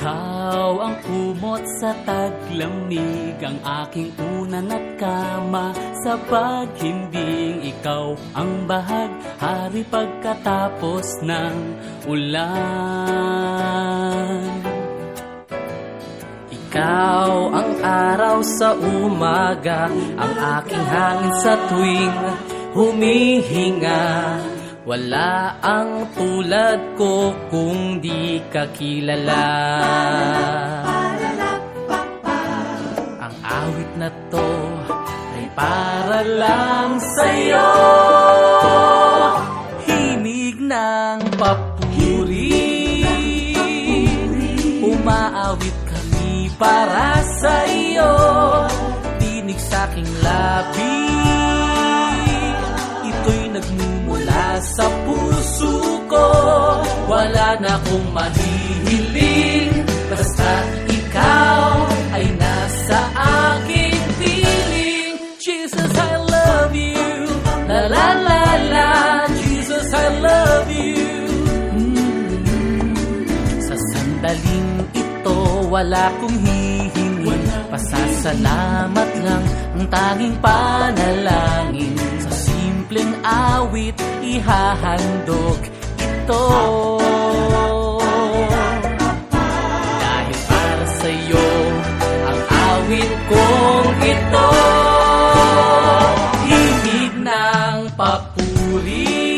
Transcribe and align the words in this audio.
Ikaw 0.00 0.80
ang 0.80 0.96
kumot 1.04 1.60
sa 1.76 1.92
taglamig 2.08 3.36
Ang 3.36 3.60
aking 3.84 4.08
unan 4.16 4.72
at 4.72 4.96
kama. 4.96 5.76
Sa 6.00 6.16
paghimbing 6.24 7.60
Ikaw 7.68 8.16
ang 8.32 8.64
bahag 8.64 9.12
Hari 9.36 9.84
pagkatapos 9.84 11.04
ng 11.20 11.56
ulan. 12.08 12.48
Ikaw 16.48 17.30
ang 17.52 17.84
araw 17.84 18.40
sa 18.56 18.72
umaga 18.80 19.92
Ang 20.16 20.32
aking 20.64 20.84
hangin 20.88 21.34
sa 21.44 21.60
tuwing 21.68 22.16
humihinga 22.72 24.16
wala 24.88 25.60
ang 25.60 26.08
tulad 26.16 26.96
ko 26.96 27.36
kung 27.52 28.00
di 28.00 28.40
ka 28.48 28.64
kilala. 28.72 29.48
Ang 33.20 33.36
awit 33.44 33.90
na 34.00 34.08
to 34.32 34.48
ay 35.36 35.46
para 35.52 36.20
lang 36.24 36.96
sa'yo. 36.96 37.70
Himig 39.84 40.56
ng 40.64 41.20
papuri. 41.36 43.04
Umaawit 44.80 45.76
kami 45.84 46.48
para 46.56 47.20
sa'yo. 47.20 48.12
Tinig 49.20 49.60
sa'king 49.60 50.08
labi 50.24 51.09
Ito'y 53.20 53.52
nagmumula 53.52 54.56
sa 54.64 54.88
puso 55.04 56.00
ko. 56.08 56.26
Wala 57.04 57.60
na 57.60 57.76
akong 57.76 58.08
mahihiling 58.16 59.84
Basta 60.08 60.52
ikaw 60.88 61.84
ay 62.16 62.24
nasa 62.40 63.00
aking 63.20 64.00
piling. 64.16 65.20
Jesus, 65.36 65.92
I 66.00 66.16
love 66.16 66.72
you. 66.72 67.28
La 67.68 67.92
la 67.92 68.08
la 68.24 68.44
la. 68.72 68.90
Jesus, 69.36 69.92
I 69.92 70.08
love 70.16 70.70
you. 70.72 71.12
Mm. 71.76 72.96
Sa 73.68 73.76
sandaling 73.76 74.88
ito 74.96 75.36
wala 75.68 76.08
kong 76.24 76.40
hihingi 76.40 77.36
Pasasalamat 77.68 79.10
lang 79.20 79.44
ang 79.76 79.84
tanging 79.92 80.36
panalangin 80.40 82.09
simpleng 82.90 83.14
awit 83.22 83.94
ihahandog 84.18 85.62
ito. 85.94 86.46
Dahil 90.02 90.38
para 90.50 90.86
sa'yo 90.98 91.50
ang 92.26 92.40
awit 92.50 93.12
kong 93.30 93.90
ito 94.02 94.50
Himig 96.50 97.14
ng 97.22 97.78
papuri 97.94 99.29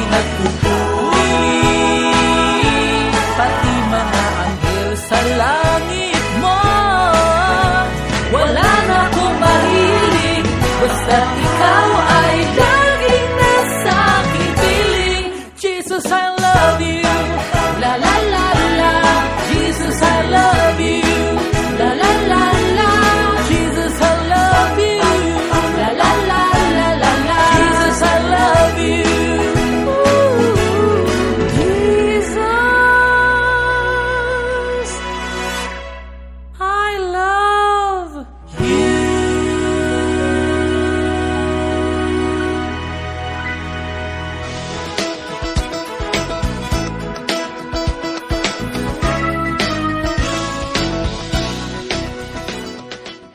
Hết 0.00 0.57